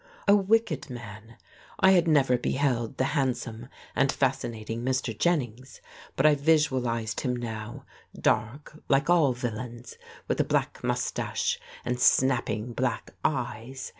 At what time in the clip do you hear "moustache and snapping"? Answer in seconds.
10.83-12.73